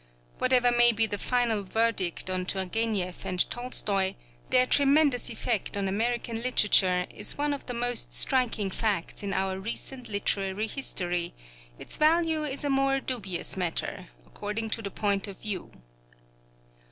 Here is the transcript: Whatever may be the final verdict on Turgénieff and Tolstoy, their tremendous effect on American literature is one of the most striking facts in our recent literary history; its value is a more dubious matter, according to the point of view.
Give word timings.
Whatever 0.39 0.71
may 0.71 0.91
be 0.91 1.05
the 1.05 1.19
final 1.19 1.63
verdict 1.63 2.27
on 2.27 2.47
Turgénieff 2.47 3.23
and 3.23 3.47
Tolstoy, 3.51 4.15
their 4.49 4.65
tremendous 4.65 5.29
effect 5.29 5.77
on 5.77 5.87
American 5.87 6.41
literature 6.41 7.05
is 7.11 7.37
one 7.37 7.53
of 7.53 7.67
the 7.67 7.75
most 7.75 8.11
striking 8.11 8.71
facts 8.71 9.21
in 9.21 9.31
our 9.31 9.59
recent 9.59 10.09
literary 10.09 10.65
history; 10.65 11.35
its 11.77 11.97
value 11.97 12.43
is 12.43 12.63
a 12.63 12.69
more 12.71 12.99
dubious 12.99 13.55
matter, 13.55 14.07
according 14.25 14.71
to 14.71 14.81
the 14.81 14.89
point 14.89 15.27
of 15.27 15.37
view. 15.37 15.69